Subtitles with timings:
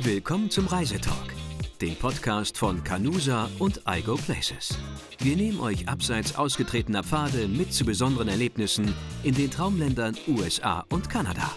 [0.00, 1.34] Willkommen zum Reisetalk,
[1.80, 4.78] dem Podcast von Canusa und iGo Places.
[5.18, 11.10] Wir nehmen euch abseits ausgetretener Pfade mit zu besonderen Erlebnissen in den Traumländern USA und
[11.10, 11.50] Kanada.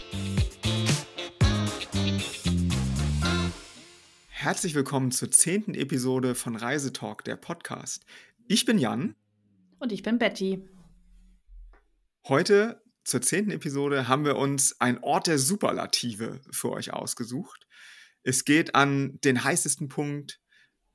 [4.29, 8.05] Herzlich willkommen zur zehnten Episode von Reisetalk, der Podcast.
[8.47, 9.13] Ich bin Jan.
[9.78, 10.67] Und ich bin Betty.
[12.28, 17.67] Heute zur zehnten Episode haben wir uns ein Ort der Superlative für euch ausgesucht.
[18.23, 20.39] Es geht an den heißesten Punkt,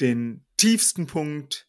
[0.01, 1.69] den tiefsten Punkt,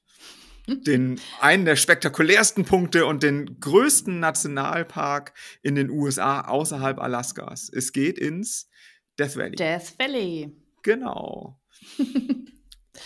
[0.68, 7.70] den einen der spektakulärsten Punkte und den größten Nationalpark in den USA außerhalb Alaskas.
[7.74, 8.70] Es geht ins
[9.18, 9.56] Death Valley.
[9.56, 10.52] Death Valley.
[10.84, 11.60] Genau.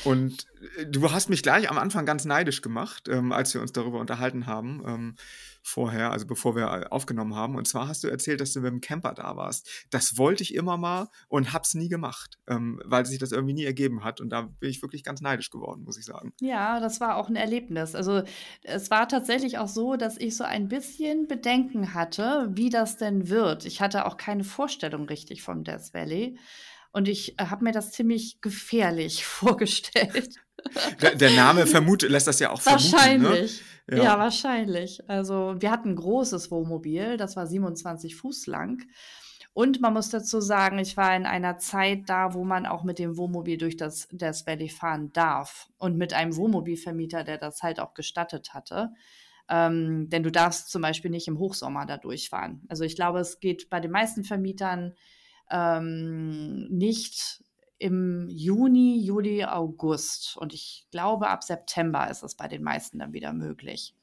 [0.04, 0.48] Und
[0.78, 4.00] äh, du hast mich gleich am Anfang ganz neidisch gemacht, ähm, als wir uns darüber
[4.00, 5.16] unterhalten haben, ähm,
[5.64, 7.56] vorher, also bevor wir äh, aufgenommen haben.
[7.56, 9.86] Und zwar hast du erzählt, dass du mit dem Camper da warst.
[9.92, 13.66] Das wollte ich immer mal und hab's nie gemacht, ähm, weil sich das irgendwie nie
[13.66, 14.22] ergeben hat.
[14.22, 16.34] Und da bin ich wirklich ganz neidisch geworden, muss ich sagen.
[16.42, 17.96] Ja, das war auch ein Erlebnis.
[17.96, 18.24] Also
[18.64, 23.30] es war tatsächlich auch so, dass ich so ein bisschen Bedenken hatte, wie das denn
[23.30, 23.66] wird.
[23.66, 26.38] Ich hatte auch keine Vorstellung richtig vom Death Valley.
[26.92, 30.36] Und ich äh, habe mir das ziemlich gefährlich vorgestellt.
[31.02, 32.92] Der, der Name vermutet, lässt das ja auch vermuten.
[32.92, 33.64] Wahrscheinlich.
[33.88, 33.98] Ne?
[33.98, 34.04] Ja.
[34.04, 34.20] ja.
[34.20, 35.10] wahrscheinlich.
[35.10, 38.84] Also wir hatten ein großes Wohnmobil, das war 27 Fuß lang.
[39.54, 43.00] Und man muss dazu sagen, ich war in einer Zeit da, wo man auch mit
[43.00, 45.70] dem Wohnmobil durch das Death Valley fahren darf.
[45.78, 48.94] Und mit einem Wohnmobilvermieter, der das halt auch gestattet hatte.
[49.50, 52.62] Ähm, denn du darfst zum Beispiel nicht im Hochsommer da durchfahren.
[52.70, 54.94] Also ich glaube, es geht bei den meisten Vermietern
[55.52, 57.44] ähm, nicht
[57.78, 60.38] im Juni, Juli, August.
[60.38, 63.96] Und ich glaube, ab September ist es bei den meisten dann wieder möglich.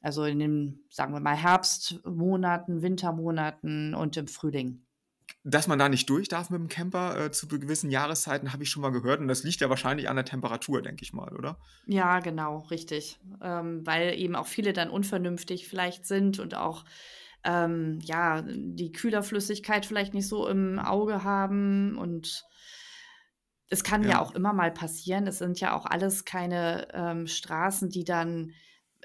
[0.00, 4.84] Also in den, sagen wir mal, Herbstmonaten, Wintermonaten und im Frühling.
[5.44, 8.70] Dass man da nicht durch darf mit dem Camper äh, zu gewissen Jahreszeiten, habe ich
[8.70, 9.20] schon mal gehört.
[9.20, 11.58] Und das liegt ja wahrscheinlich an der Temperatur, denke ich mal, oder?
[11.86, 13.18] Ja, genau, richtig.
[13.40, 16.84] Ähm, weil eben auch viele dann unvernünftig vielleicht sind und auch
[17.44, 22.44] ähm, ja, die Kühlerflüssigkeit vielleicht nicht so im Auge haben und
[23.68, 24.10] es kann ja.
[24.10, 25.26] ja auch immer mal passieren.
[25.26, 28.52] Es sind ja auch alles keine ähm, Straßen, die dann,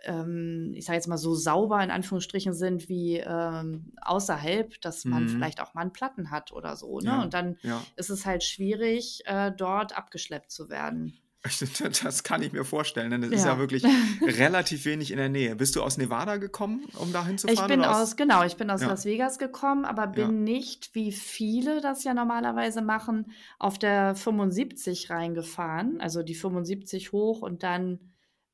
[0.04, 5.24] ähm, ich sage jetzt mal, so sauber in Anführungsstrichen sind wie ähm, außerhalb, dass man
[5.24, 5.30] mhm.
[5.30, 7.00] vielleicht auch mal einen Platten hat oder so.
[7.00, 7.12] Ne?
[7.12, 7.22] Ja.
[7.22, 7.82] Und dann ja.
[7.96, 11.18] ist es halt schwierig, äh, dort abgeschleppt zu werden.
[12.04, 13.38] Das kann ich mir vorstellen, denn es ja.
[13.38, 13.84] ist ja wirklich
[14.22, 15.56] relativ wenig in der Nähe.
[15.56, 17.72] Bist du aus Nevada gekommen, um da hinzufahren?
[17.72, 18.88] Ich bin aus, aus, genau, ich bin aus ja.
[18.88, 20.32] Las Vegas gekommen, aber bin ja.
[20.32, 27.42] nicht, wie viele das ja normalerweise machen, auf der 75 reingefahren, also die 75 hoch
[27.42, 28.00] und dann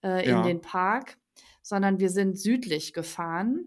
[0.04, 1.18] äh, in den Park,
[1.62, 3.66] sondern wir sind südlich gefahren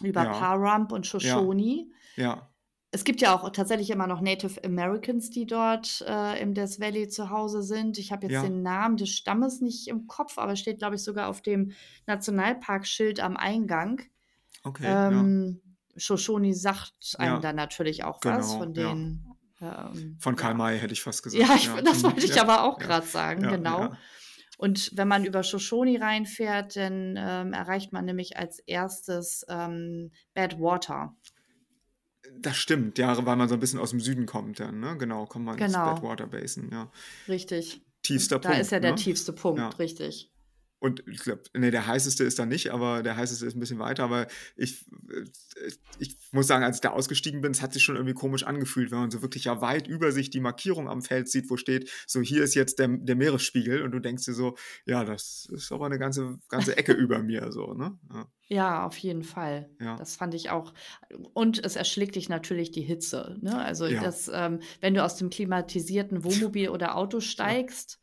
[0.00, 1.88] über Pahrump und Shoshone.
[2.16, 2.47] Ja
[2.90, 7.08] es gibt ja auch tatsächlich immer noch Native Americans, die dort äh, im Death Valley
[7.08, 7.98] zu Hause sind.
[7.98, 8.42] Ich habe jetzt ja.
[8.42, 11.72] den Namen des Stammes nicht im Kopf, aber steht, glaube ich, sogar auf dem
[12.06, 14.00] Nationalparkschild am Eingang.
[14.62, 14.84] Okay.
[14.86, 15.60] Ähm,
[15.94, 16.00] ja.
[16.00, 17.40] Shoshone sagt einem ja.
[17.40, 19.24] dann natürlich auch genau, was von den.
[19.60, 21.42] Ähm, von Karl May hätte ich fast gesagt.
[21.42, 23.92] Ja, ich, das wollte ich aber auch gerade sagen, genau.
[24.56, 31.14] Und wenn man über Shoshone reinfährt, dann ähm, erreicht man nämlich als erstes ähm, Badwater.
[32.40, 34.96] Das stimmt, ja, weil man so ein bisschen aus dem Süden kommt dann, ne?
[34.98, 35.66] Genau, kommt man genau.
[35.66, 36.90] ins Badwater Basin, ja.
[37.28, 37.80] Richtig.
[38.02, 38.58] Tiefster da Punkt.
[38.58, 38.96] Da ist ja der ne?
[38.96, 39.68] tiefste Punkt, ja.
[39.70, 40.30] richtig.
[40.80, 43.78] Und ich glaube, nee, der heißeste ist da nicht, aber der heißeste ist ein bisschen
[43.78, 44.04] weiter.
[44.04, 47.96] Aber ich, äh, ich muss sagen, als ich da ausgestiegen bin, es hat sich schon
[47.96, 51.28] irgendwie komisch angefühlt, wenn man so wirklich ja weit über sich die Markierung am Feld
[51.28, 54.56] sieht, wo steht, so hier ist jetzt der, der Meeresspiegel und du denkst dir so,
[54.86, 57.98] ja, das ist aber eine ganze, ganze Ecke über mir, so, ne?
[58.12, 58.26] Ja.
[58.50, 59.68] Ja, auf jeden Fall.
[59.78, 59.96] Ja.
[59.96, 60.72] Das fand ich auch.
[61.34, 63.36] Und es erschlägt dich natürlich die Hitze.
[63.42, 63.62] Ne?
[63.62, 64.02] Also, ja.
[64.02, 68.00] das, ähm, wenn du aus dem klimatisierten Wohnmobil oder Auto steigst,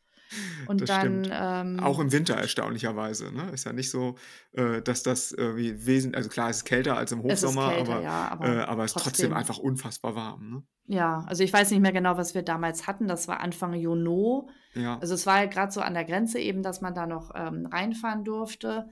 [0.66, 1.28] und das dann.
[1.30, 3.32] Ähm, auch im Winter erstaunlicherweise.
[3.32, 3.50] Ne?
[3.52, 4.16] Ist ja nicht so,
[4.52, 7.92] äh, dass das äh, wie wesentlich, also klar, es ist kälter als im Hochsommer, kälter,
[7.92, 10.50] aber, ja, aber, äh, aber es ist trotzdem einfach unfassbar warm.
[10.50, 10.62] Ne?
[10.88, 13.08] Ja, also ich weiß nicht mehr genau, was wir damals hatten.
[13.08, 14.42] Das war Anfang Juni.
[14.74, 14.98] Ja.
[14.98, 17.66] Also es war ja gerade so an der Grenze eben, dass man da noch ähm,
[17.66, 18.88] reinfahren durfte.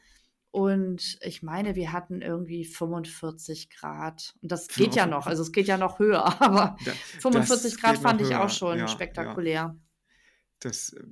[0.55, 4.35] Und ich meine, wir hatten irgendwie 45 Grad.
[4.41, 7.99] Und das geht ja noch, also es geht ja noch höher, aber da, 45 Grad
[7.99, 9.76] fand ich auch schon ja, spektakulär.
[10.64, 11.05] Das, äh,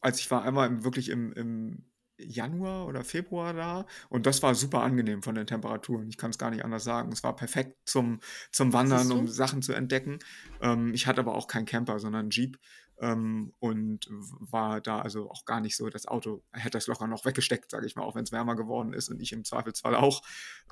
[0.00, 1.84] als ich war einmal wirklich im, im
[2.18, 6.08] Januar oder Februar da und das war super angenehm von den Temperaturen.
[6.08, 7.12] Ich kann es gar nicht anders sagen.
[7.12, 8.20] Es war perfekt zum,
[8.52, 10.18] zum Wandern, um Sachen zu entdecken.
[10.60, 12.58] Ähm, ich hatte aber auch keinen Camper, sondern einen Jeep
[13.00, 17.24] ähm, und war da also auch gar nicht so, das Auto hätte das locker noch
[17.24, 20.22] weggesteckt, sage ich mal, auch wenn es wärmer geworden ist und ich im Zweifelsfall auch.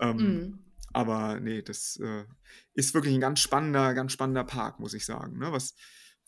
[0.01, 0.59] Ähm, mm.
[0.93, 2.25] Aber nee, das äh,
[2.75, 5.39] ist wirklich ein ganz spannender, ganz spannender Park, muss ich sagen.
[5.39, 5.53] Ne?
[5.53, 5.75] Was,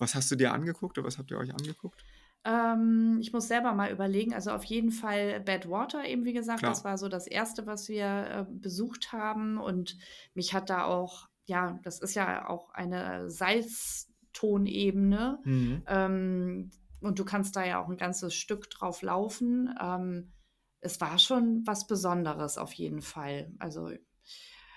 [0.01, 2.05] Was hast du dir angeguckt oder was habt ihr euch angeguckt?
[2.45, 4.33] Ähm, ich muss selber mal überlegen.
[4.35, 6.73] Also auf jeden Fall Badwater, eben wie gesagt, Klar.
[6.73, 9.59] das war so das erste, was wir äh, besucht haben.
[9.59, 9.99] Und
[10.35, 15.41] mich hat da auch, ja, das ist ja auch eine Salztonebene.
[15.45, 15.83] Mhm.
[15.87, 16.71] Ähm,
[17.01, 19.75] und du kannst da ja auch ein ganzes Stück drauf laufen.
[19.81, 20.33] Ähm,
[20.81, 23.53] es war schon was Besonderes auf jeden Fall.
[23.59, 23.91] Also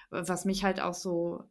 [0.09, 1.43] was mich halt auch so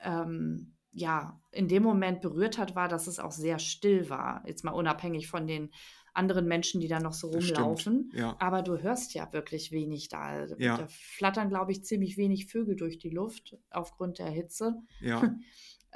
[0.00, 4.42] ähm, ja, in dem Moment berührt hat, war, dass es auch sehr still war.
[4.46, 5.70] Jetzt mal unabhängig von den
[6.12, 8.12] anderen Menschen, die da noch so rumlaufen.
[8.14, 8.36] ja.
[8.38, 10.46] Aber du hörst ja wirklich wenig da.
[10.46, 10.86] Da Ja.
[10.88, 14.76] flattern, glaube ich, ziemlich wenig Vögel durch die Luft aufgrund der Hitze.
[15.00, 15.20] Ja,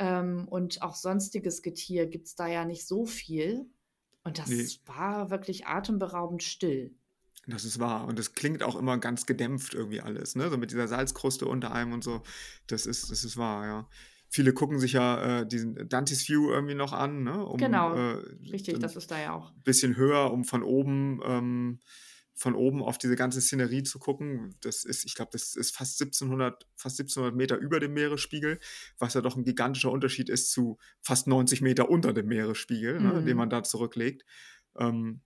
[0.01, 3.67] Ähm, und auch sonstiges Getier gibt es da ja nicht so viel.
[4.23, 4.65] Und das Nee.
[4.87, 6.95] war wirklich atemberaubend still.
[7.49, 8.07] das ist wahr.
[8.07, 10.51] Und das klingt auch immer ganz gedämpft irgendwie alles, ne?
[10.51, 12.23] So mit dieser Salzkruste unter einem und so.
[12.69, 13.89] Das ist, das ist wahr, ja.
[14.31, 17.45] Viele gucken sich ja äh, diesen Dante's View irgendwie noch an, ne?
[17.47, 19.53] Um, Genau, äh, Richtig, das ist da ja auch.
[19.65, 21.81] bisschen höher, um von oben, ähm,
[22.35, 24.55] von oben auf diese ganze Szenerie zu gucken.
[24.61, 28.61] Das ist, ich glaube, das ist fast 1700, fast 1700 Meter über dem Meeresspiegel,
[28.99, 33.23] was ja doch ein gigantischer Unterschied ist zu fast 90 Meter unter dem Meeresspiegel, ne,
[33.25, 33.37] den Mhm.
[33.39, 34.25] man da zurücklegt.
[34.79, 35.23] Ähm,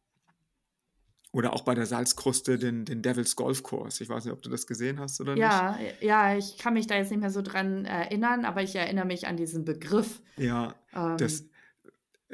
[1.32, 4.02] oder auch bei der Salzkruste den, den Devil's Golf Course.
[4.02, 5.40] Ich weiß nicht, ob du das gesehen hast oder nicht.
[5.40, 9.06] Ja, ja, ich kann mich da jetzt nicht mehr so dran erinnern, aber ich erinnere
[9.06, 10.20] mich an diesen Begriff.
[10.36, 10.74] Ja,
[11.16, 11.48] das, Ähm,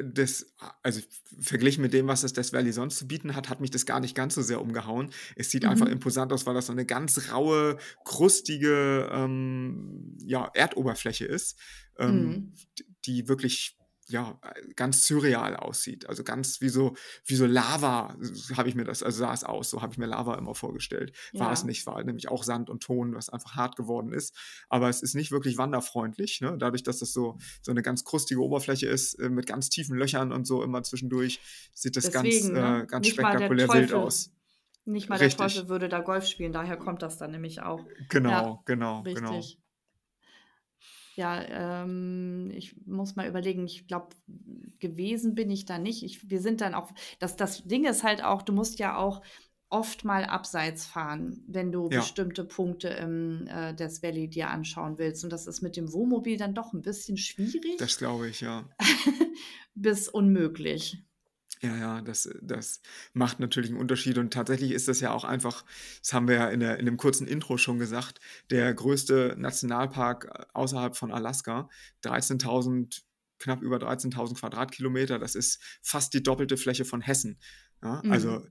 [0.00, 0.46] das,
[0.82, 1.00] also
[1.40, 4.00] verglichen mit dem, was das Death Valley sonst zu bieten hat, hat mich das gar
[4.00, 5.10] nicht ganz so sehr umgehauen.
[5.34, 5.92] Es sieht einfach mhm.
[5.92, 11.58] imposant aus, weil das so eine ganz raue, krustige ähm, ja, Erdoberfläche ist,
[11.98, 12.52] ähm, Mhm.
[13.06, 13.77] die wirklich
[14.08, 14.40] ja,
[14.76, 16.08] ganz surreal aussieht.
[16.08, 16.94] Also ganz wie so,
[17.24, 18.16] wie so Lava
[18.56, 21.12] habe ich mir das, also sah es aus, so habe ich mir Lava immer vorgestellt.
[21.34, 21.66] War es Ja.
[21.66, 24.34] nicht, war nämlich auch Sand und Ton, was einfach hart geworden ist.
[24.68, 26.56] Aber es ist nicht wirklich wanderfreundlich, ne?
[26.58, 30.32] dadurch, dass das so, so eine ganz krustige Oberfläche ist, äh, mit ganz tiefen Löchern
[30.32, 31.40] und so immer zwischendurch,
[31.74, 32.82] sieht das ganz, Deswegen, ne?
[32.82, 34.30] äh, ganz Nicht der spektakulär wild aus.
[34.84, 35.54] nicht mal der Richtig.
[35.54, 37.80] Teufel würde da Golf spielen, daher kommt das dann nämlich auch.
[37.86, 39.40] Ja, Genau, genau, genau.
[41.18, 44.10] Ja, ähm, ich muss mal überlegen, ich glaube,
[44.78, 46.04] gewesen bin ich da nicht.
[46.04, 49.20] Ich, wir sind dann auch, das, das Ding ist halt auch, du musst ja auch
[49.68, 54.96] oft mal abseits fahren, wenn du Ja, bestimmte Punkte im äh, Death Valley dir anschauen
[54.98, 55.24] willst.
[55.24, 58.68] Und das ist mit dem Wohnmobil dann doch ein bisschen das schwierig glaube ich, ja.
[59.74, 61.02] bis unmöglich.
[61.60, 62.80] Ja, ja, das, das
[63.12, 64.18] macht natürlich einen Unterschied.
[64.18, 65.64] Und tatsächlich ist das ja auch einfach,
[66.00, 68.20] das haben wir ja in, der, in dem kurzen Intro schon gesagt,
[68.50, 71.68] der größte Nationalpark äh, außerhalb von Alaska.
[72.04, 73.02] 13.000,
[73.40, 75.18] knapp über 13.000 Quadratkilometer.
[75.18, 77.40] Das ist fast die doppelte Fläche von Hessen.
[77.82, 78.48] Ja, also Mhm.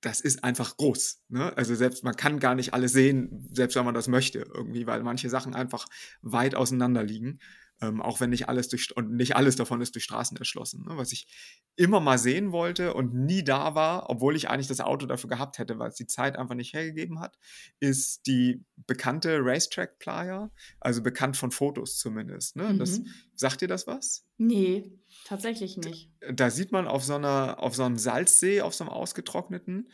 [0.00, 1.22] das ist einfach groß.
[1.28, 1.56] Ne?
[1.56, 5.02] Also selbst man kann gar nicht alles sehen, selbst wenn man das möchte irgendwie, weil
[5.02, 5.86] manche Sachen einfach
[6.22, 7.40] weit auseinander liegen.
[7.80, 10.82] Ähm, auch wenn nicht alles durch und nicht alles davon ist durch Straßen erschlossen.
[10.82, 10.96] Ne?
[10.96, 11.28] Was ich
[11.76, 15.58] immer mal sehen wollte und nie da war, obwohl ich eigentlich das Auto dafür gehabt
[15.58, 17.38] hätte, weil es die Zeit einfach nicht hergegeben hat,
[17.78, 22.56] ist die bekannte Racetrack Playa, also bekannt von Fotos zumindest.
[22.56, 22.74] Ne?
[22.76, 23.06] Das, Mhm.
[23.36, 24.24] sagt dir das was?
[24.38, 26.10] Nee, tatsächlich nicht.
[26.32, 29.88] da sieht man auf so einer, auf so einem Salzsee, auf so einem ausgetrockneten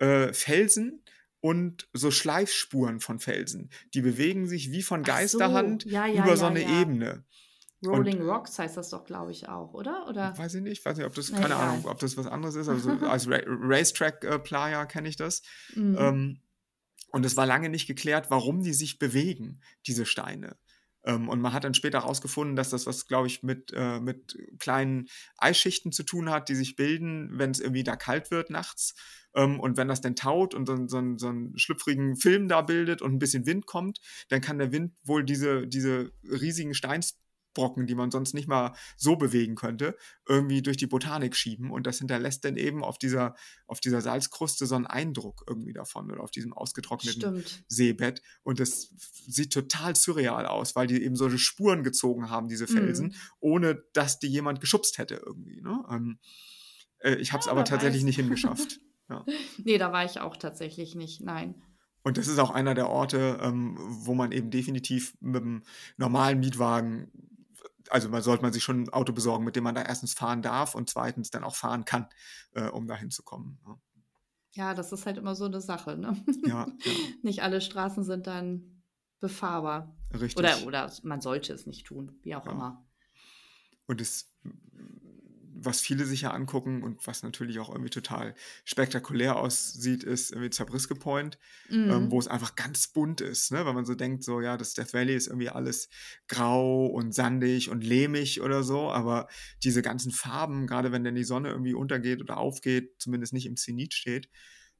[0.00, 1.02] äh, Felsen
[1.40, 3.70] und so Schleifspuren von Felsen.
[3.94, 6.62] Die bewegen sich wie von Ach so, Geisterhand ja, ja, über ja, so eine.
[6.62, 7.24] Ebene.
[7.82, 10.06] Und Rolling Rocks heißt das doch, glaube ich, auch, oder?
[10.08, 10.36] Oder?
[10.36, 11.56] weiß ich nicht, weiß nicht, ob das, keine.
[11.56, 12.68] Ahnung, ob das was anderes ist.
[12.68, 15.42] Also als Ra Racetrack äh, kenne ich das.
[15.74, 15.96] Mhm.
[15.98, 16.40] Ähm,
[17.10, 20.56] und es war lange nicht geklärt, warum die sich bewegen, diese Steine.
[21.06, 24.36] Ähm, und man hat dann später herausgefunden, dass das was, glaube ich, mit, äh, mit
[24.58, 25.08] kleinen
[25.38, 28.94] Eisschichten zu tun hat, die sich bilden, wenn es irgendwie da kalt wird nachts.
[29.34, 33.02] Ähm, und wenn das dann taut und so, so, so einen schlüpfrigen Film da bildet
[33.02, 36.74] und ein bisschen Wind kommt, dann kann der Wind wohl diese, diese riesigen
[37.56, 39.96] Steinsbrocken, die man sonst nicht mal so bewegen könnte,
[40.28, 41.70] irgendwie durch die Botanik schieben.
[41.70, 43.34] Und das hinterlässt dann eben auf dieser,
[43.66, 47.64] auf dieser Salzkruste so einen Eindruck irgendwie davon oder auf diesem ausgetrockneten Stimmt.
[47.68, 48.22] Seebett.
[48.42, 48.90] Und das
[49.26, 53.14] sieht total surreal aus, weil die eben solche Spuren gezogen haben, diese Felsen, Mhm.
[53.40, 55.60] ohne dass die jemand geschubst hätte irgendwie.
[55.62, 55.84] Ne?
[55.90, 56.18] Ähm,
[56.98, 58.78] äh, ich habe es Ja, aber tatsächlich nicht hingeschafft.
[59.08, 59.24] Ja.
[59.62, 61.20] Nee, da war ich auch tatsächlich nicht.
[61.20, 61.54] Nein.
[62.02, 65.62] Und das ist auch einer der Orte, ähm, wo man eben definitiv mit einem
[65.96, 67.12] normalen Mietwagen,
[67.90, 70.42] also man sollte man sich schon ein Auto besorgen, mit dem man da erstens fahren
[70.42, 72.08] darf und zweitens dann auch fahren kann,
[72.52, 73.58] äh, um da hinzukommen.
[73.64, 73.78] Ja,
[74.52, 76.22] Ja, das ist halt immer so eine Sache, ne?
[76.46, 78.82] ja, ja Nicht alle Straßen sind dann
[79.20, 79.96] befahrbar.
[80.12, 80.36] richtig.
[80.36, 82.86] Oder, oder man sollte es nicht tun, wie auch immer.
[83.86, 84.32] Und es
[85.58, 88.34] was viele sich ja angucken und was natürlich auch irgendwie total
[88.64, 91.38] spektakulär aussieht, ist irgendwie Zabriskie Point,
[91.86, 92.10] ähm, Mhm.
[92.10, 93.64] wo es einfach ganz bunt ist, ne?
[93.64, 95.88] Weil man so denkt, so ja, das Death Valley ist irgendwie alles
[96.28, 99.28] grau und sandig und lehmig oder so, aber
[99.64, 103.56] diese ganzen Farben, gerade wenn dann die Sonne irgendwie untergeht oder aufgeht, zumindest nicht im
[103.56, 104.28] Zenit steht,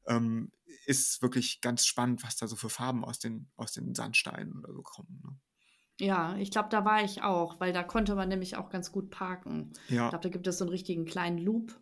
[0.06, 0.52] ähm,
[0.86, 4.72] ist wirklich ganz spannend, was da so für Farben aus den, aus den Sandsteinen oder
[4.72, 5.20] so kommen.
[5.24, 5.36] Ne?
[5.98, 9.10] Ja, ich glaube, da war ich auch, weil da konnte man nämlich auch ganz gut
[9.10, 9.72] parken.
[10.02, 11.72] Ich Ja, glaube, da gibt es so einen richtigen kleinen Loop,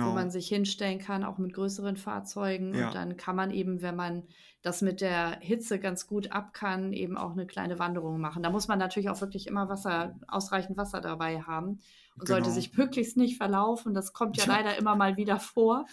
[0.00, 0.30] wo man genau.
[0.30, 2.76] sich hinstellen kann, auch mit größeren Fahrzeugen.
[2.76, 4.22] Und Ja, dann kann man eben, wenn man
[4.62, 8.42] das mit der Hitze ganz gut ab kann, eben auch eine kleine Wanderung machen.
[8.42, 11.80] Da muss man natürlich auch wirklich immer Wasser, ausreichend Wasser dabei haben
[12.18, 12.54] und sollte genau.
[12.54, 13.94] sich möglichst nicht verlaufen.
[13.94, 15.86] Das kommt ja Ja, leider immer mal wieder vor.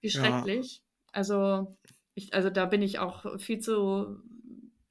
[0.00, 0.82] Wie ja, schrecklich.
[1.12, 1.76] Also,
[2.14, 4.18] ich, also da bin ich auch viel zu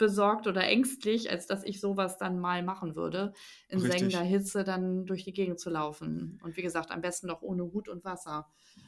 [0.02, 3.34] besorgt oder ängstlich, als dass ich sowas dann mal machen würde,
[3.68, 4.30] in sengender richtig.
[4.32, 6.40] Hitze dann durch die Gegend zu laufen.
[6.42, 8.48] Und wie gesagt, am besten noch ohne Hut und Wasser.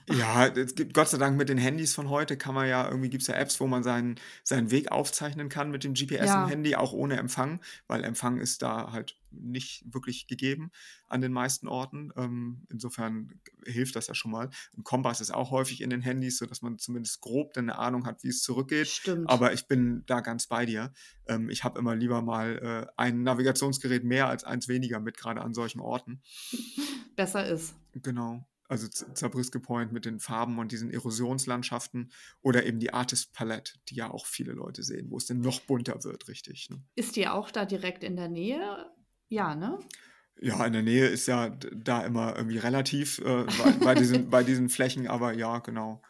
[0.10, 3.10] Ja, es gibt Gott sei Dank mit den Handys von heute kann man ja irgendwie
[3.10, 6.18] gibt es ja Apps, wo man seinen, seinen Weg aufzeichnen kann mit dem GPS im
[6.26, 10.72] Ja, Handy, auch ohne Empfang, weil Empfang ist da halt nicht wirklich gegeben
[11.08, 12.12] an den meisten Orten.
[12.16, 14.50] Ähm, insofern hilft das ja schon mal.
[14.78, 18.24] Ein Kompass ist auch häufig in den Handys, sodass man zumindest grob eine Ahnung hat,
[18.24, 18.88] wie es zurückgeht.
[18.88, 19.30] stimmt.
[19.30, 20.94] Aber ich bin da ganz bei dir.
[21.28, 25.42] Ähm, ich habe immer lieber mal äh, ein Navigationsgerät mehr als eins weniger mit, gerade
[25.42, 26.22] an solchen Orten.
[27.16, 27.76] Besser ist.
[27.94, 28.46] Genau.
[28.70, 33.96] Also Zabriskie Point mit den Farben und diesen Erosionslandschaften oder eben die Artist Palette, die
[33.96, 36.70] ja auch viele Leute sehen, wo es dann noch bunter wird, richtig.
[36.70, 36.82] Ne?
[36.96, 38.90] Ist die auch da direkt in der Nähe?
[39.28, 39.80] Ja, ne?
[40.40, 44.44] Ja, in der Nähe ist ja da immer irgendwie relativ äh, bei, bei, diesen, bei
[44.44, 46.02] diesen Flächen, aber ja, genau.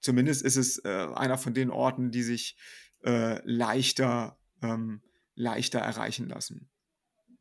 [0.00, 2.58] Zumindest ist es äh, einer von den Orten, die sich
[3.04, 5.02] äh, leichter, ähm,
[5.34, 6.70] leichter erreichen lassen.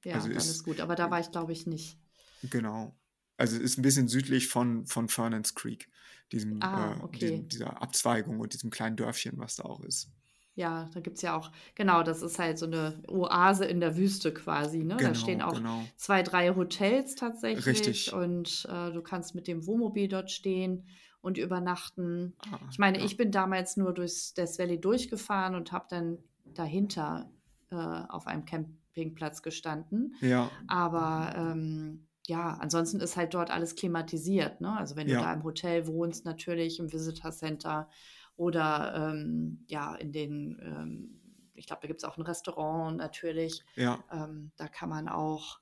[0.05, 0.79] Ja, Also ist ist, gut.
[0.79, 1.99] Aber da war ich, glaube ich, nicht.
[2.43, 2.97] genau.
[3.43, 5.89] Also ist ein bisschen südlich von, von Fernands Creek,
[6.31, 7.19] diesem, Ah, äh, okay.
[7.19, 10.07] diesem, dieser Abzweigung und diesem kleinen Dörfchen, was da auch ist.
[10.55, 13.97] Ja, da gibt es ja auch, genau, das ist halt so eine Oase in der
[13.97, 14.95] Wüste quasi, ne?
[14.95, 15.83] Da stehen Genau, auch genau.
[15.97, 18.13] zwei, drei Hotels tatsächlich Richtig.
[18.13, 20.85] und äh, du kannst mit dem Wohnmobil dort stehen
[21.19, 22.33] und übernachten.
[22.49, 23.03] Ah, Ich meine, ja.
[23.03, 26.17] ich bin damals nur durchs Death Valley durchgefahren und habe dann
[26.53, 27.29] dahinter
[27.71, 30.15] äh, auf einem Campingplatz gestanden.
[30.21, 34.61] Ja, Aber ähm, ja, ansonsten ist halt dort alles klimatisiert.
[34.61, 34.75] Ne?
[34.77, 37.89] Also wenn du da ja, im Hotel wohnst, natürlich im Visitor Center
[38.35, 41.21] oder ähm, ja, in den, ähm,
[41.53, 43.63] ich glaube, da gibt es auch ein Restaurant natürlich.
[43.75, 45.59] ja, Ähm, da kann man auch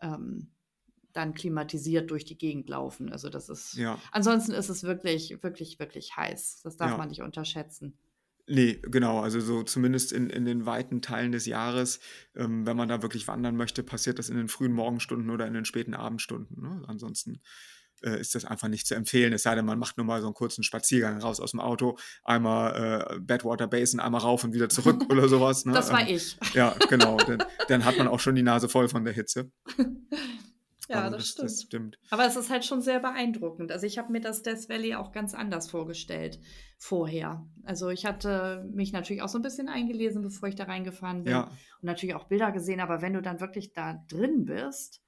[0.00, 0.50] ähm,
[1.12, 3.12] dann klimatisiert durch die Gegend laufen.
[3.12, 6.62] Also das ist, ja, ansonsten ist es wirklich, wirklich, wirklich heiß.
[6.62, 7.06] Das darf man ja.
[7.06, 7.96] nicht unterschätzen.
[8.46, 12.00] Nee, genau, also so zumindest in, in den weiten Teilen des Jahres,
[12.34, 15.54] ähm, wenn man da wirklich wandern möchte, passiert das in den frühen Morgenstunden oder in
[15.54, 16.60] den späten Abendstunden.
[16.60, 16.82] Ne?
[16.88, 17.40] Ansonsten
[18.02, 20.26] äh, ist das einfach nicht zu empfehlen, es sei denn, man macht nur mal so
[20.26, 24.68] einen kurzen Spaziergang raus aus dem Auto, einmal äh, Badwater Basin, einmal rauf und wieder
[24.68, 25.64] zurück oder sowas.
[25.64, 25.72] Ne?
[25.72, 26.36] Das war Ähm, ich.
[26.52, 29.52] ja, genau, dann, dann hat man auch schon die Nase voll von der Hitze.
[30.92, 31.96] Ja, Also das das, das stimmt.
[31.96, 31.98] stimmt.
[32.10, 33.72] Aber es ist halt schon sehr beeindruckend.
[33.72, 36.38] Also ich habe mir das Death Valley auch ganz anders vorgestellt
[36.78, 37.46] vorher.
[37.64, 41.32] Also ich hatte mich natürlich auch so ein bisschen eingelesen, bevor ich da reingefahren bin
[41.32, 42.80] Ja, und natürlich auch Bilder gesehen.
[42.80, 45.02] Aber wenn du dann wirklich da drin bist,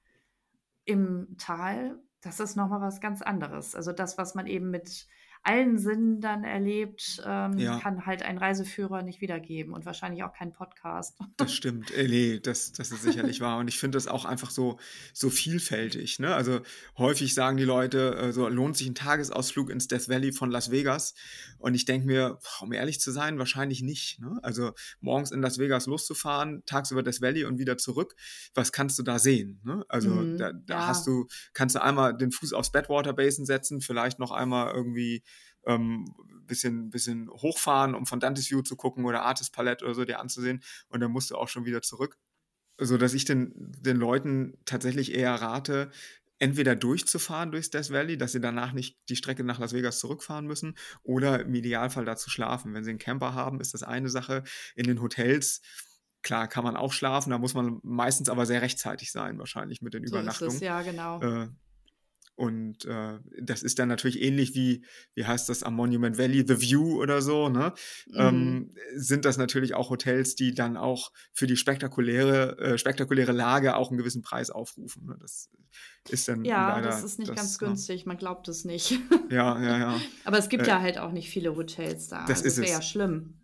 [0.85, 3.75] im Tal, das ist nochmal was ganz anderes.
[3.75, 5.07] Also das, was man eben mit
[5.45, 7.79] allen Sinnen dann erlebt, ähm, ja.
[7.79, 11.17] kann halt ein Reiseführer nicht wiedergeben und wahrscheinlich auch kein Podcast.
[11.37, 11.91] Das stimmt.
[11.91, 13.59] Äh, nee, das, das ist sicherlich wahr.
[13.59, 14.79] Und ich finde das auch einfach so,
[15.13, 16.19] so vielfältig.
[16.19, 16.33] Ne?
[16.33, 16.61] Also
[16.97, 20.71] häufig sagen die Leute, äh, so lohnt sich ein Tagesausflug ins Death Valley von Las
[20.71, 21.13] Vegas.
[21.59, 24.19] Und ich denke mir, um ehrlich zu sein, wahrscheinlich nicht.
[24.19, 24.39] Ne?
[24.41, 28.15] Also morgens in Las Vegas loszufahren, tagsüber Death Valley und wieder zurück,
[28.53, 29.61] was kannst du da sehen?
[29.63, 29.85] Ne?
[29.87, 33.45] Also Mhm, da, da hast ja, du, kannst du einmal den Fuß aufs Badwater Basin
[33.45, 35.23] setzen, vielleicht noch einmal irgendwie
[35.65, 36.13] ähm,
[36.47, 40.19] bisschen, bisschen hochfahren, um von Dante's View zu gucken oder Artist Palette oder so dir
[40.19, 42.17] anzusehen und dann musst du auch schon wieder zurück.
[42.77, 45.91] So dass ich den, den Leuten tatsächlich eher rate,
[46.39, 50.45] entweder durchzufahren durchs Death Valley, dass sie danach nicht die Strecke nach Las Vegas zurückfahren
[50.45, 52.73] müssen oder im Idealfall da zu schlafen.
[52.73, 54.43] Wenn sie einen Camper haben, ist das eine Sache.
[54.75, 55.61] In den Hotels,
[56.21, 59.93] klar, kann man auch schlafen, da muss man meistens aber sehr rechtzeitig sein, wahrscheinlich mit
[59.93, 60.59] den so ist es, Übernachtungen.
[60.61, 61.21] ja, genau.
[61.21, 61.47] Äh,
[62.35, 66.59] und äh, das ist dann natürlich ähnlich wie, wie heißt das am Monument Valley, The
[66.61, 67.73] View oder so, ne?
[68.07, 68.15] Mhm.
[68.19, 73.75] Ähm, sind das natürlich auch Hotels, die dann auch für die spektakuläre, äh, spektakuläre Lage
[73.75, 75.05] auch einen gewissen Preis aufrufen.
[75.05, 75.17] Ne?
[75.19, 75.49] Das
[76.09, 77.67] ist dann Ja, leider das ist nicht ganz das, ne?
[77.67, 78.99] günstig, man glaubt es nicht.
[79.31, 80.01] Ja, ja, ja.
[80.23, 82.25] Aber es gibt Äh, ja halt auch nicht viele Hotels da.
[82.27, 83.41] das Also ist wäre ja schlimm.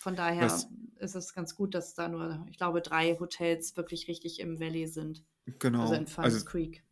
[0.00, 0.68] Von daher Das,
[0.98, 4.86] ist es ganz gut, dass da nur, ich glaube, drei Hotels wirklich richtig im Valley
[4.86, 5.24] sind.
[5.46, 5.92] Also genau.
[5.92, 6.84] in Also Furnace Creek.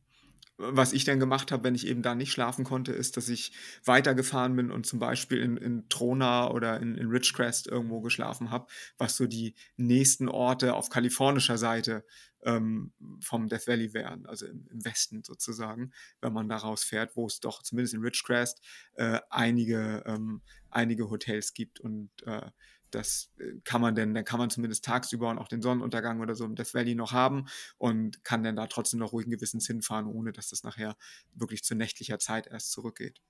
[0.58, 3.52] Was ich dann gemacht habe, wenn ich eben da nicht schlafen konnte, ist, dass ich
[3.84, 8.66] weitergefahren bin und zum Beispiel in, in Trona oder in, in Ridgecrest irgendwo geschlafen habe,
[8.98, 12.04] was so die nächsten Orte auf kalifornischer Seite
[12.44, 17.26] ähm, vom Death Valley wären, also im, im, Westen sozusagen, wenn man da rausfährt, wo
[17.26, 18.60] es doch zumindest in Ridgecrest
[18.94, 22.50] äh, einige, ähm, einige Hotels gibt und äh,
[22.94, 26.34] das äh, kann man denn, dann kann man zumindest tagsüber und auch den Sonnenuntergang oder
[26.34, 27.46] so im Death Valley noch haben
[27.78, 30.96] und kann dann da trotzdem noch ruhigen Gewissens hinfahren, ohne dass das nachher
[31.34, 33.20] wirklich zu nächtlicher Zeit erst zurückgeht.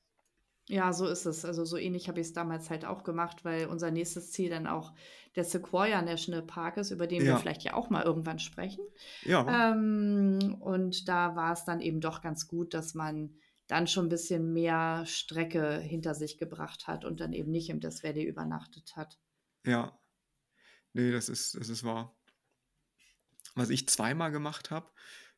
[0.68, 1.44] Ja, so ist es.
[1.44, 4.68] Also so ähnlich habe ich es damals halt auch gemacht, weil unser nächstes Ziel dann
[4.68, 4.92] auch
[5.34, 8.84] der Sequoia National Park ist, über den wir vielleicht ja auch mal irgendwann sprechen.
[9.24, 9.72] Ja.
[9.72, 13.34] Ähm, und da war es dann eben doch ganz gut, dass man
[13.66, 17.80] dann schon ein bisschen mehr Strecke hinter sich gebracht hat und dann eben nicht im
[17.80, 19.18] Death Valley übernachtet hat.
[19.64, 19.98] Ja.
[20.92, 22.14] Ne, das ist das ist wahr.
[23.54, 24.90] Was ich zweimal gemacht habe,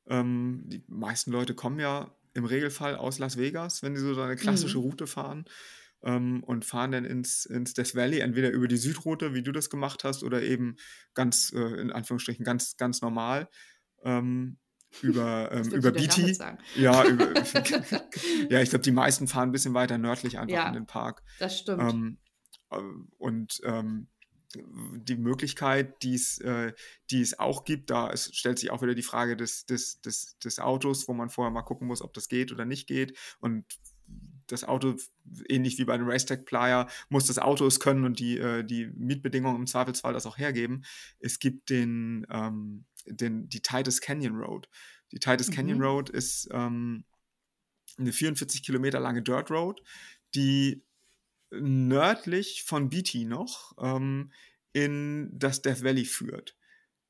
[0.07, 4.37] ähm, die meisten Leute kommen ja im Regelfall aus Las Vegas, wenn sie so eine
[4.37, 4.85] klassische Mhm.
[4.85, 5.45] Route fahren,
[6.02, 9.71] ähm, und fahren dann ins ins Death Valley, entweder über die Südroute, wie du das
[9.71, 10.76] gemacht hast, oder eben
[11.14, 13.49] ganz, äh, in Anführungsstrichen ganz ganz normal,
[14.02, 14.59] ähm,
[15.02, 16.37] über, ähm, über BT.
[16.76, 17.33] Ja, über,
[18.50, 21.23] ja, ich glaube, die meisten fahren ein bisschen weiter nördlich einfach in den Park.
[21.38, 21.83] das stimmt.
[21.83, 22.19] Ähm,
[22.71, 22.81] äh,
[23.19, 24.09] und ähm,
[24.56, 26.73] die Möglichkeit, die es, äh,
[27.11, 30.38] die es auch gibt, da ist, stellt sich auch wieder die Frage des, des, des,
[30.38, 33.16] des Autos, wo man vorher mal gucken muss, ob das geht oder nicht geht.
[33.40, 33.64] Und
[34.46, 34.96] das Auto,
[35.49, 38.87] ähnlich wie bei einem Racetech Plier, muss das Auto es können und die, äh, die
[38.87, 40.84] Mietbedingungen im Zweifelsfall das auch hergeben.
[41.18, 44.68] Es gibt den, ähm, den, die Titus Canyon Road.
[45.12, 45.54] Die Titus mhm.
[45.54, 47.04] Canyon Road ist ähm,
[47.99, 49.80] eine 44 Kilometer lange Dirt Road,
[50.34, 50.82] die
[51.61, 54.32] nördlich von Beatty noch ähm,
[54.73, 56.56] in das Death Valley führt.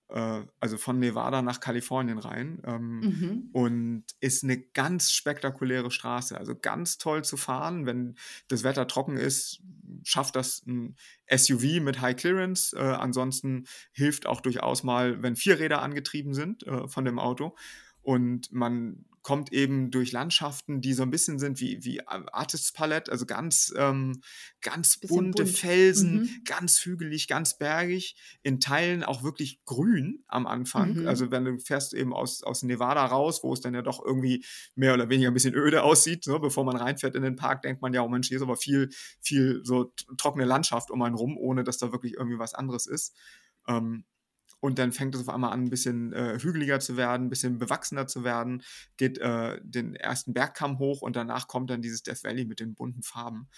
[0.08, 2.62] Äh, also von Nevada nach Kalifornien rein.
[2.64, 3.48] Ähm, mhm.
[3.52, 6.38] Und ist eine ganz spektakuläre Straße.
[6.38, 7.86] Also ganz toll zu fahren.
[7.86, 8.16] Wenn
[8.48, 9.62] das Wetter trocken ist,
[10.04, 10.96] schafft das ein
[11.34, 12.76] SUV mit High Clearance.
[12.76, 17.56] Äh, ansonsten hilft auch durchaus mal, wenn vier Räder angetrieben sind äh, von dem Auto.
[18.02, 23.10] Und man kommt eben durch Landschaften, die so ein bisschen sind wie, wie Artists Palette,
[23.10, 24.20] also ganz, ähm,
[24.60, 25.56] ganz bunte bunt.
[25.56, 26.30] Felsen, mhm.
[26.44, 31.00] ganz hügelig, ganz bergig, in Teilen auch wirklich grün am Anfang.
[31.00, 31.08] Mhm.
[31.08, 34.44] Also wenn du fährst eben aus, aus Nevada raus, wo es dann ja doch irgendwie
[34.74, 37.80] mehr oder weniger ein bisschen öde aussieht, so, bevor man reinfährt in den Park, denkt
[37.80, 38.90] man ja, oh Mensch, hier ist aber viel,
[39.22, 43.16] viel so trockene Landschaft um einen rum, ohne dass da wirklich irgendwie was anderes ist.
[43.66, 44.04] Ähm,
[44.64, 47.58] und dann fängt es auf einmal an, ein bisschen äh, hügeliger zu werden, ein bisschen
[47.58, 48.62] bewachsener zu werden,
[48.96, 52.74] geht äh, den ersten Bergkamm hoch und danach kommt dann dieses Death Valley mit den
[52.74, 53.50] bunten Farben.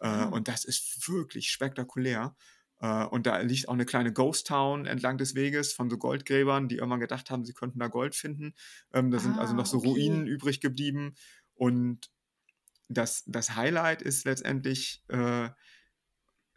[0.00, 0.32] Äh, mhm.
[0.32, 2.34] Und das ist wirklich spektakulär.
[2.80, 6.66] Äh, und da liegt auch eine kleine Ghost Town entlang des Weges von so Goldgräbern,
[6.66, 8.52] die irgendwann gedacht haben, sie könnten da Gold finden.
[8.92, 9.90] Ähm, da ah, sind also noch so okay.
[9.90, 11.14] Ruinen übrig geblieben.
[11.54, 12.10] Und
[12.88, 15.50] das, das Highlight ist letztendlich äh,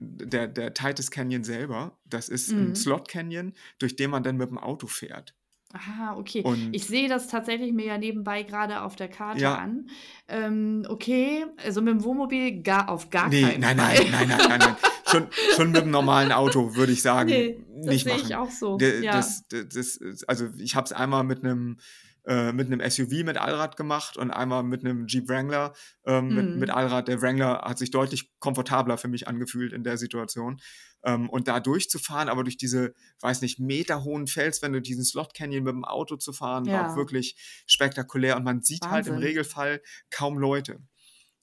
[0.02, 2.72] der, der Titus Canyon selber, das ist mhm.
[2.72, 5.36] ein Slot Canyon, durch den man dann mit dem Auto fährt.
[5.74, 6.42] Ah, okay.
[6.44, 9.56] Und ich sehe das tatsächlich mir ja nebenbei gerade auf der Karte ja.
[9.56, 9.90] an.
[10.28, 13.96] Ähm, okay, also mit dem Wohnmobil gar, auf gar nee, keinen nein, Fall.
[13.96, 14.76] Nein, nein, nein, nein, nein.
[15.08, 17.30] schon, schon mit dem normalen Auto, würde ich sagen.
[17.30, 18.78] Nee, das nicht sehe ich auch so.
[18.78, 19.12] Das, ja.
[19.14, 21.78] das, das, also ich habe es einmal mit einem
[22.26, 25.74] äh, mit einem SUV mit Allrad gemacht und einmal mit einem Jeep Wrangler
[26.06, 26.36] ähm, mhm.
[26.36, 27.08] mit, mit Allrad.
[27.08, 30.62] Der Wrangler hat sich deutlich komfortabler für mich angefühlt in der Situation.
[31.04, 35.74] Ähm, und da durchzufahren, aber durch diese, weiß nicht, meterhohen Felswände, diesen Slot Canyon mit
[35.74, 36.90] dem Auto zu fahren, ja.
[36.90, 38.38] war wirklich spektakulär.
[38.38, 38.94] Und man sieht Wahnsinn.
[38.94, 39.82] halt im Regelfall
[40.12, 40.80] kaum Leute.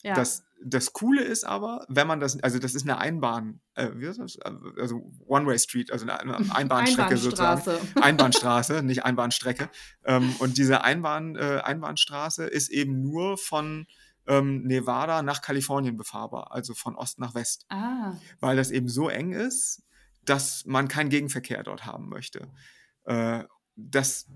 [0.02, 0.14] Ja.
[0.14, 4.08] Das, das Coole ist aber, wenn man das, also das ist eine Einbahn, äh, wie
[4.08, 4.38] heißt das?
[4.40, 7.62] Also One-Way-Street, also eine, Einbahnstrecke sozusagen.
[8.00, 9.70] Einbahnstraße, nicht Einbahnstrecke.
[10.04, 13.86] Ähm, und diese Einbahn, äh, Einbahnstraße ist eben nur von
[14.26, 17.66] ähm, Nevada nach Kalifornien befahrbar, also von Ost nach West.
[17.70, 18.14] Ah.
[18.40, 19.82] Weil das eben so eng ist,
[20.24, 22.48] dass man keinen Gegenverkehr dort haben möchte.
[23.04, 23.44] Äh,
[23.78, 24.26] das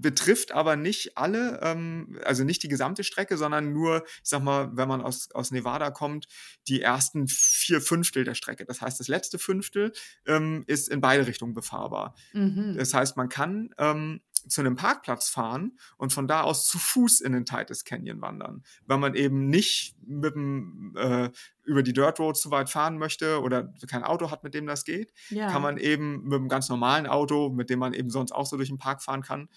[0.00, 4.70] betrifft aber nicht alle, ähm, also nicht die gesamte Strecke, sondern nur, ich sag mal,
[4.76, 6.28] wenn man aus, aus Nevada kommt,
[6.68, 8.64] die ersten vier Fünftel der Strecke.
[8.64, 9.92] Das heißt, das letzte Fünftel
[10.26, 12.14] ähm, ist in beide Richtungen befahrbar.
[12.32, 12.76] Mhm.
[12.76, 17.20] Das heißt, man kann ähm, zu einem Parkplatz fahren und von da aus zu Fuß
[17.20, 18.62] in den Titus Canyon wandern.
[18.86, 21.30] Wenn man eben nicht mit dem, äh,
[21.64, 24.84] über die Dirt Road zu weit fahren möchte oder kein Auto hat, mit dem das
[24.84, 25.50] geht, ja.
[25.50, 28.56] kann man eben mit einem ganz normalen Auto, mit dem man eben sonst auch so
[28.56, 29.48] durch den Park fahren kann,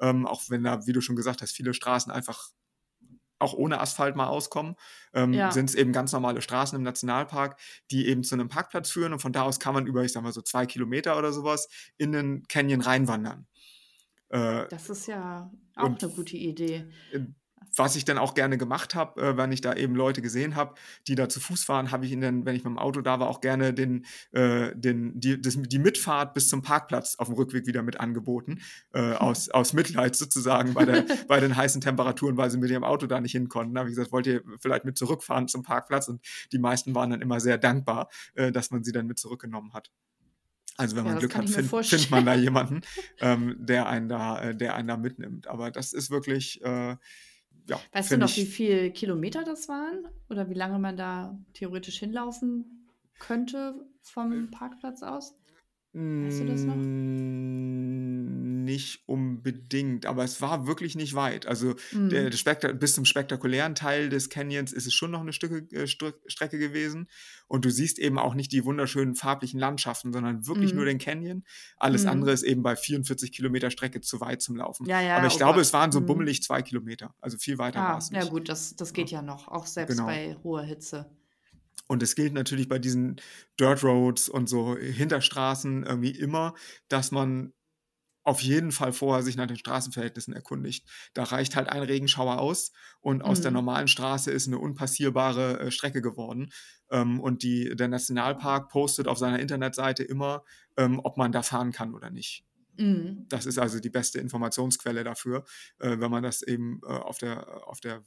[0.00, 2.50] ähm, auch wenn da, wie du schon gesagt hast, viele Straßen einfach
[3.38, 4.74] auch ohne Asphalt mal auskommen,
[5.14, 5.50] ähm, ja.
[5.52, 7.58] sind es eben ganz normale Straßen im Nationalpark,
[7.90, 10.22] die eben zu einem Parkplatz führen und von da aus kann man über, ich sag
[10.22, 13.46] mal so zwei Kilometer oder sowas in den Canyon reinwandern.
[14.30, 16.84] Äh, das ist ja auch eine gute Idee.
[17.76, 20.74] was ich dann auch gerne gemacht habe, äh, wenn ich da eben Leute gesehen habe,
[21.06, 23.20] die da zu Fuß fahren, habe ich ihnen dann, wenn ich mit dem Auto da
[23.20, 27.36] war, auch gerne den, äh, den, die, das, die Mitfahrt bis zum Parkplatz auf dem
[27.36, 28.60] Rückweg wieder mit angeboten.
[28.92, 32.84] Äh, aus, aus Mitleid sozusagen bei, der, bei den heißen Temperaturen, weil sie mit ihrem
[32.84, 33.74] Auto da nicht hin konnten.
[33.74, 36.08] Da habe ich gesagt, wollt ihr vielleicht mit zurückfahren zum Parkplatz?
[36.08, 36.20] Und
[36.52, 39.90] die meisten waren dann immer sehr dankbar, äh, dass man sie dann mit zurückgenommen hat.
[40.78, 42.82] Also wenn man ja, Glück hat, find, findet man da jemanden,
[43.20, 45.48] ähm, der einen da, äh, der einen da mitnimmt.
[45.48, 46.96] Aber das ist wirklich, äh,
[47.68, 47.80] ja.
[47.92, 50.06] Weißt du noch, wie viele Kilometer das waren?
[50.30, 52.86] Oder wie lange man da theoretisch hinlaufen
[53.18, 55.34] könnte vom äh, Parkplatz aus?
[55.92, 56.76] Weißt du das noch?
[58.68, 61.46] Nicht unbedingt, aber es war wirklich nicht weit.
[61.46, 62.10] Also mm.
[62.10, 65.86] der, der bis zum spektakulären Teil des Canyons ist es schon noch eine Stücke, äh,
[65.86, 67.08] Strecke gewesen.
[67.46, 70.76] Und du siehst eben auch nicht die wunderschönen farblichen Landschaften, sondern wirklich mm.
[70.76, 71.44] nur den Canyon.
[71.78, 72.08] Alles mm.
[72.08, 74.86] andere ist eben bei 44 Kilometer Strecke zu weit zum Laufen.
[74.86, 75.62] Ja, ja, aber ich oh glaube, Gott.
[75.62, 76.06] es waren so mhm.
[76.06, 77.14] bummelig zwei Kilometer.
[77.22, 78.22] Also viel weiter ah, war es nicht.
[78.22, 80.06] Ja gut, das, das geht ja noch, auch selbst genau.
[80.06, 81.10] bei hoher Hitze.
[81.88, 83.20] Und es gilt natürlich bei diesen
[83.58, 86.54] Dirt Roads und so Hinterstraßen irgendwie immer,
[86.88, 87.54] dass man
[88.28, 90.86] auf jeden Fall vorher sich nach den Straßenverhältnissen erkundigt.
[91.14, 93.42] Da reicht halt ein Regenschauer aus und aus mhm.
[93.42, 96.50] der normalen Straße ist eine unpassierbare äh, Strecke geworden.
[96.90, 100.44] Ähm, und die, der Nationalpark postet auf seiner Internetseite immer,
[100.76, 102.44] ähm, ob man da fahren kann oder nicht.
[102.76, 103.24] Mhm.
[103.30, 105.46] Das ist also die beste Informationsquelle dafür,
[105.78, 108.04] äh, wenn man das eben äh, auf der, auf der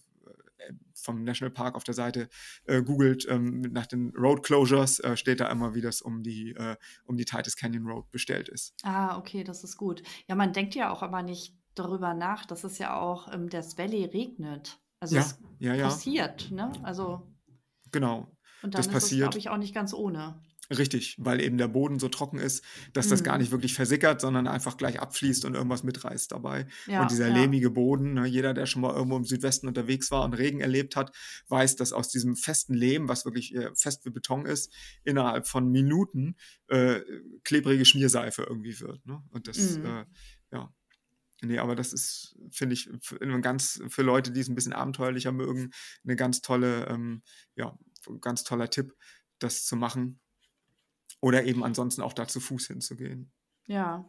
[0.94, 2.30] vom Nationalpark auf der Seite
[2.66, 6.52] äh, googelt ähm, nach den Road Closures, äh, steht da immer, wie das um die,
[6.52, 8.76] äh, um die Titus Canyon Road bestellt ist.
[8.84, 10.04] Ah, okay, das ist gut.
[10.28, 13.78] Ja, man denkt ja auch aber nicht darüber nach, dass es ja auch im Death
[13.78, 14.80] Valley regnet.
[15.00, 15.88] Also ja, es ja, ja.
[15.88, 16.72] passiert, ne?
[16.84, 17.28] Also
[17.92, 18.38] genau.
[18.62, 19.32] Und dann das ist passiert.
[19.32, 20.40] glaube ich, auch nicht ganz ohne.
[20.78, 23.42] Richtig, weil eben der Boden so trocken ist, dass das gar mhm.
[23.42, 26.66] nicht wirklich versickert, sondern einfach gleich abfließt und irgendwas mitreißt dabei.
[26.88, 27.34] Ja, und dieser ja.
[27.34, 30.96] lehmige Boden, ne, jeder, der schon mal irgendwo im Südwesten unterwegs war und Regen erlebt
[30.96, 31.14] hat,
[31.50, 34.72] weiß, dass aus diesem festen Lehm, was wirklich äh, fest wie Beton ist,
[35.04, 37.02] innerhalb von Minuten äh,
[37.44, 39.06] klebrige Schmierseife irgendwie wird.
[39.06, 39.22] Ne?
[39.32, 39.86] Und das, mhm.
[39.86, 40.06] äh,
[40.54, 40.74] ja.
[41.44, 45.32] Nee, aber das ist, finde ich, für, ganz, für Leute, die es ein bisschen abenteuerlicher
[45.32, 45.72] mögen,
[46.04, 47.24] eine ganz tolle, ähm,
[47.56, 47.78] ja,
[48.22, 48.94] ganz toller Tipp,
[49.40, 50.20] das zu machen
[51.22, 53.32] oder eben ansonsten auch da zu Fuß hinzugehen.
[53.68, 54.06] Ja.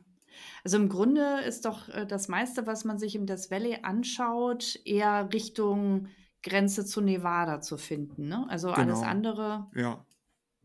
[0.65, 4.81] Also im Grunde ist doch äh, das meiste, was man sich im Death Valley anschaut,
[4.85, 6.09] eher Richtung
[6.43, 8.29] Grenze zu Nevada zu finden.
[8.29, 8.47] Ne?
[8.49, 8.81] Also genau.
[8.81, 9.71] alles andere.
[9.75, 10.05] Ja,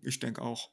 [0.02, 0.72] ich denke auch.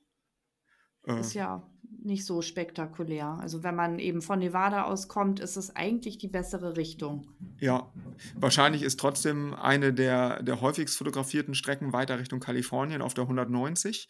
[1.06, 1.68] Äh, ist ja
[2.02, 3.38] nicht so spektakulär.
[3.40, 7.28] Also wenn man eben von Nevada aus kommt, ist es eigentlich die bessere Richtung.
[7.60, 7.92] Ja,
[8.36, 14.08] wahrscheinlich ist trotzdem eine der, der häufigst fotografierten Strecken weiter Richtung Kalifornien auf der 190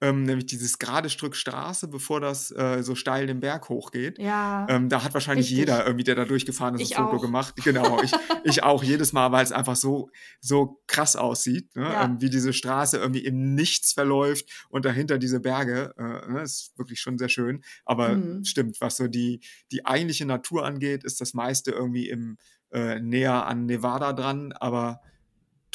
[0.00, 4.18] ähm, nämlich dieses gerade Stück Straße, bevor das äh, so steil den Berg hochgeht.
[4.18, 4.66] Ja.
[4.68, 5.58] Ähm, da hat wahrscheinlich richtig.
[5.58, 7.22] jeder irgendwie, der da durchgefahren ist, ich ein Foto auch.
[7.22, 7.54] gemacht.
[7.64, 8.12] Genau, ich,
[8.44, 11.84] ich auch jedes Mal, weil es einfach so, so krass aussieht, ne?
[11.84, 12.04] ja.
[12.04, 15.94] ähm, wie diese Straße irgendwie im Nichts verläuft und dahinter diese Berge.
[15.96, 16.42] Äh, ne?
[16.42, 17.62] ist wirklich schon sehr schön.
[17.86, 18.44] Aber mhm.
[18.44, 19.40] stimmt, was so die,
[19.72, 22.36] die eigentliche Natur angeht, ist das meiste irgendwie im
[22.70, 25.00] äh, näher an Nevada dran, aber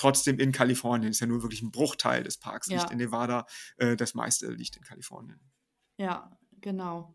[0.02, 1.12] trotzdem in Kalifornien.
[1.12, 2.80] Ist ja nur wirklich ein Bruchteil des Parks, ja.
[2.80, 3.46] liegt in Nevada.
[3.78, 5.40] Äh, das meiste liegt in Kalifornien.
[5.98, 7.14] Ja, genau.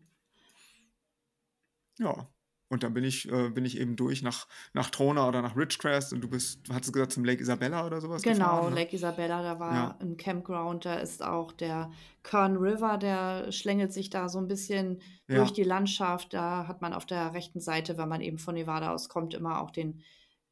[1.99, 2.29] Ja.
[2.69, 6.11] Und dann bin ich, äh, bin ich eben durch nach, nach Trona oder nach Ridgecrest
[6.11, 8.81] und du bist, du hast gesagt, zum Lake Isabella oder sowas Genau, gefahren, ne?
[8.81, 9.97] Lake Isabella, da war ja.
[10.01, 11.91] ein Campground, da ist auch der
[12.23, 15.37] Kern River, der schlängelt sich da so ein bisschen ja.
[15.37, 16.33] durch die Landschaft.
[16.33, 19.61] Da hat man auf der rechten Seite, wenn man eben von Nevada aus kommt, immer
[19.61, 20.03] auch den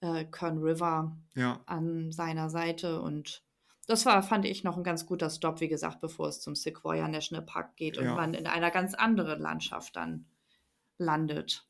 [0.01, 1.62] äh, Kern River ja.
[1.65, 3.43] an seiner Seite und
[3.88, 7.08] das war, fand ich, noch ein ganz guter Stop, wie gesagt, bevor es zum Sequoia
[7.08, 8.15] National Park geht und ja.
[8.15, 10.25] man in einer ganz anderen Landschaft dann
[10.97, 11.67] landet.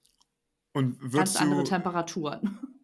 [0.71, 2.59] Und ganz andere Temperaturen.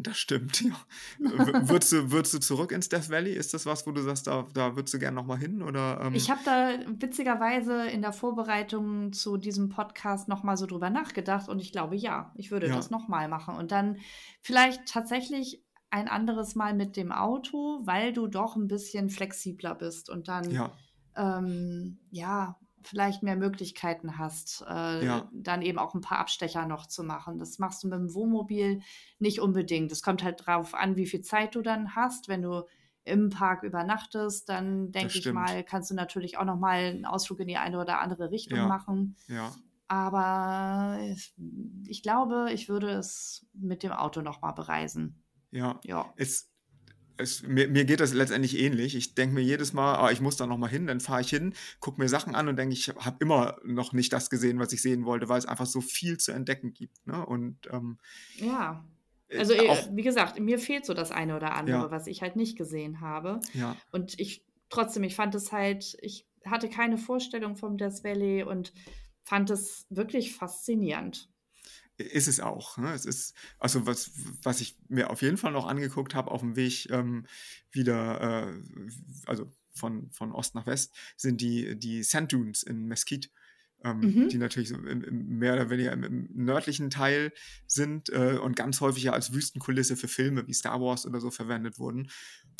[0.00, 0.76] Das stimmt, ja.
[1.18, 3.32] würdest, du, würdest du zurück ins Death Valley?
[3.32, 5.60] Ist das was, wo du sagst, da, da würdest du gerne nochmal hin?
[5.60, 6.14] Oder, ähm?
[6.14, 11.58] Ich habe da witzigerweise in der Vorbereitung zu diesem Podcast nochmal so drüber nachgedacht und
[11.58, 12.76] ich glaube, ja, ich würde ja.
[12.76, 13.56] das nochmal machen.
[13.56, 13.96] Und dann
[14.40, 20.10] vielleicht tatsächlich ein anderes Mal mit dem Auto, weil du doch ein bisschen flexibler bist
[20.10, 20.72] und dann ja,
[21.16, 22.56] ähm, ja
[22.88, 25.30] vielleicht mehr Möglichkeiten hast, äh, ja.
[25.32, 27.38] dann eben auch ein paar Abstecher noch zu machen.
[27.38, 28.80] Das machst du mit dem Wohnmobil
[29.18, 29.92] nicht unbedingt.
[29.92, 32.28] Es kommt halt darauf an, wie viel Zeit du dann hast.
[32.28, 32.64] Wenn du
[33.04, 37.40] im Park übernachtest, dann denke ich mal, kannst du natürlich auch noch mal einen Ausflug
[37.40, 38.66] in die eine oder andere Richtung ja.
[38.66, 39.16] machen.
[39.28, 39.52] Ja.
[39.88, 40.98] Aber
[41.86, 45.22] ich glaube, ich würde es mit dem Auto noch mal bereisen.
[45.50, 45.80] Ja.
[45.84, 46.12] ja.
[46.16, 46.50] Es,
[47.18, 48.94] es, mir, mir, geht das letztendlich ähnlich.
[48.94, 51.30] Ich denke mir jedes Mal, ah, ich muss da noch mal hin, dann fahre ich
[51.30, 54.72] hin, gucke mir Sachen an und denke, ich habe immer noch nicht das gesehen, was
[54.72, 57.06] ich sehen wollte, weil es einfach so viel zu entdecken gibt.
[57.06, 57.24] Ne?
[57.24, 57.98] Und ähm,
[58.36, 58.84] ja.
[59.28, 61.90] Äh, also äh, wie gesagt, mir fehlt so das eine oder andere, ja.
[61.90, 63.40] was ich halt nicht gesehen habe.
[63.52, 63.76] Ja.
[63.90, 68.72] Und ich trotzdem, ich fand es halt, ich hatte keine Vorstellung vom Death Valley und
[69.24, 71.28] fand es wirklich faszinierend.
[71.98, 72.78] Ist es auch.
[72.78, 72.92] Ne?
[72.92, 76.54] Es ist, also was, was ich mir auf jeden Fall noch angeguckt habe auf dem
[76.54, 77.26] Weg ähm,
[77.72, 78.62] wieder, äh,
[79.26, 83.28] also von, von Ost nach West, sind die, die Sand Dunes in Mesquite
[83.84, 84.28] ähm, mhm.
[84.28, 87.32] die natürlich so im, im mehr oder weniger im, im nördlichen Teil
[87.66, 91.30] sind äh, und ganz häufig ja als Wüstenkulisse für Filme wie Star Wars oder so
[91.30, 92.08] verwendet wurden.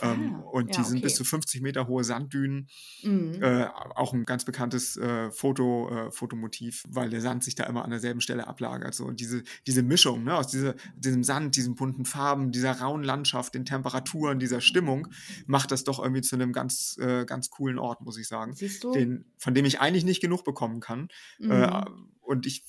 [0.01, 1.07] Ähm, ah, und ja, die sind okay.
[1.07, 2.69] bis zu 50 Meter hohe Sanddünen.
[3.03, 3.43] Mhm.
[3.43, 7.85] Äh, auch ein ganz bekanntes äh, Foto, äh, Fotomotiv, weil der Sand sich da immer
[7.85, 8.95] an derselben Stelle ablagert.
[8.95, 9.05] So.
[9.05, 13.55] Und diese, diese Mischung ne, aus dieser, diesem Sand, diesen bunten Farben, dieser rauen Landschaft,
[13.55, 15.09] den Temperaturen, dieser Stimmung,
[15.47, 18.55] macht das doch irgendwie zu einem ganz, äh, ganz coolen Ort, muss ich sagen.
[18.55, 18.93] Siehst du?
[18.93, 21.08] Den, von dem ich eigentlich nicht genug bekommen kann.
[21.41, 21.51] Äh, mhm.
[21.53, 21.85] Äh,
[22.21, 22.65] und ich,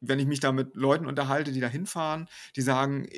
[0.00, 3.08] wenn ich mich da mit Leuten unterhalte, die da hinfahren, die sagen,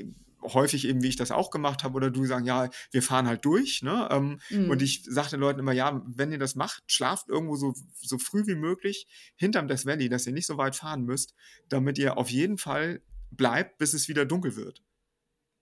[0.45, 3.45] häufig eben, wie ich das auch gemacht habe, oder du sagen, ja, wir fahren halt
[3.45, 3.83] durch.
[3.83, 4.09] Ne?
[4.11, 4.71] Ähm, mhm.
[4.71, 8.19] Und ich sage den Leuten immer, ja, wenn ihr das macht, schlaft irgendwo so, so
[8.19, 9.07] früh wie möglich
[9.37, 11.35] hinterm Death Valley, dass ihr nicht so weit fahren müsst,
[11.69, 14.83] damit ihr auf jeden Fall bleibt, bis es wieder dunkel wird.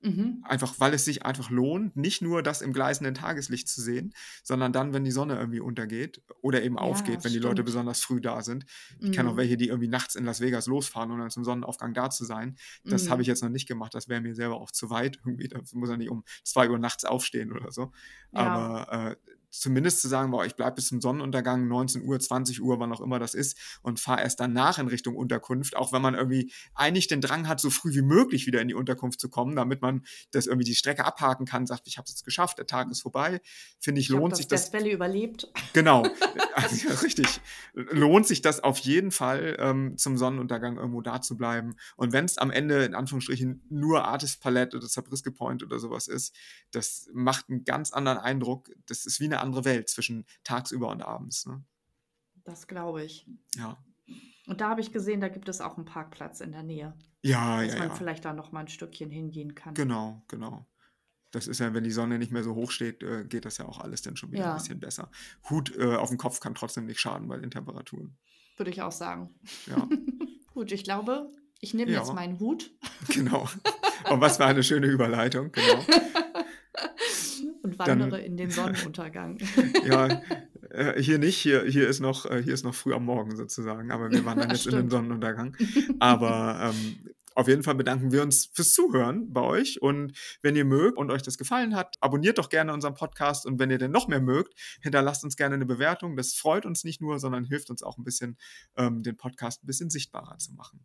[0.02, 0.42] Mhm.
[0.42, 4.12] Einfach, weil es sich einfach lohnt, nicht nur das im gleißenden Tageslicht zu sehen,
[4.42, 7.34] sondern dann, wenn die Sonne irgendwie untergeht oder eben ja, aufgeht, wenn stimmt.
[7.36, 8.66] die Leute besonders früh da sind.
[8.98, 9.12] Ich mhm.
[9.12, 12.10] kenne auch welche, die irgendwie nachts in Las Vegas losfahren, um dann zum Sonnenaufgang da
[12.10, 12.56] zu sein.
[12.84, 13.10] Das mhm.
[13.10, 13.94] habe ich jetzt noch nicht gemacht.
[13.94, 15.20] Das wäre mir selber auch zu weit.
[15.24, 17.92] Irgendwie, da muss er nicht um zwei Uhr nachts aufstehen oder so.
[18.32, 18.40] Ja.
[18.40, 19.16] Aber äh,
[19.52, 23.00] zumindest zu sagen, boah, ich bleibe bis zum Sonnenuntergang, 19 Uhr, 20 Uhr, wann auch
[23.00, 27.06] immer das ist, und fahre erst danach in Richtung Unterkunft, auch wenn man irgendwie eigentlich
[27.06, 30.04] den Drang hat, so früh wie möglich wieder in die Unterkunft zu kommen, damit man
[30.30, 33.02] das irgendwie die Strecke abhaken kann, sagt, ich habe es jetzt geschafft, der Tag ist
[33.02, 33.40] vorbei,
[33.78, 34.72] finde ich, ich lohnt sich das.
[34.72, 35.52] Welle überlebt.
[35.74, 36.06] Genau,
[36.54, 37.40] also, richtig.
[37.74, 41.76] Lohnt sich das auf jeden Fall, ähm, zum Sonnenuntergang irgendwo da zu bleiben.
[41.96, 46.08] Und wenn es am Ende in Anführungsstrichen nur Artist Palette oder Zabriskie Point oder sowas
[46.08, 46.34] ist,
[46.70, 48.70] das macht einen ganz anderen Eindruck.
[48.86, 51.46] Das ist wie eine andere Welt zwischen tagsüber und abends.
[51.46, 51.62] Ne?
[52.44, 53.26] Das glaube ich.
[53.56, 53.76] Ja.
[54.46, 56.94] Und da habe ich gesehen, da gibt es auch einen Parkplatz in der Nähe.
[57.22, 57.66] Ja, dass ja.
[57.66, 57.94] Dass man ja.
[57.94, 59.74] vielleicht da noch mal ein Stückchen hingehen kann.
[59.74, 60.66] Genau, genau.
[61.30, 63.64] Das ist ja, wenn die Sonne nicht mehr so hoch steht, äh, geht das ja
[63.64, 64.50] auch alles dann schon wieder ja.
[64.52, 65.10] ein bisschen besser.
[65.48, 68.18] Hut äh, auf dem Kopf kann trotzdem nicht schaden bei den Temperaturen.
[68.56, 69.34] Würde ich auch sagen.
[69.66, 69.88] Ja.
[70.52, 72.00] Gut, ich glaube, ich nehme ja.
[72.00, 72.70] jetzt meinen Hut.
[73.08, 73.48] Genau.
[74.10, 75.82] Und was für eine schöne Überleitung, genau.
[77.72, 79.38] Und wandere Dann, in den Sonnenuntergang.
[79.86, 80.22] ja,
[80.70, 83.90] äh, hier nicht, hier, hier, ist noch, äh, hier ist noch früh am Morgen sozusagen,
[83.90, 85.56] aber wir wandern jetzt in den Sonnenuntergang.
[86.00, 89.80] Aber ähm, auf jeden Fall bedanken wir uns fürs Zuhören bei euch.
[89.80, 93.46] Und wenn ihr mögt und euch das gefallen hat, abonniert doch gerne unseren Podcast.
[93.46, 96.16] Und wenn ihr denn noch mehr mögt, hinterlasst uns gerne eine Bewertung.
[96.16, 98.36] Das freut uns nicht nur, sondern hilft uns auch ein bisschen,
[98.76, 100.84] ähm, den Podcast ein bisschen sichtbarer zu machen.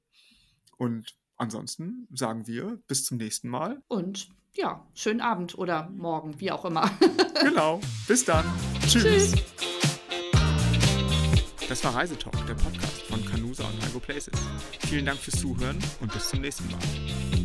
[0.78, 3.82] Und ansonsten sagen wir bis zum nächsten Mal.
[3.88, 6.90] Und ja, schönen Abend oder morgen, wie auch immer.
[7.42, 7.80] genau.
[8.08, 8.46] Bis dann.
[8.88, 9.04] Tschüss.
[9.04, 9.36] Tschüss.
[11.70, 14.40] Das war Reisetalk, der Podcast von Canusa und Algo Places.
[14.88, 17.37] Vielen Dank fürs Zuhören und bis zum nächsten Mal.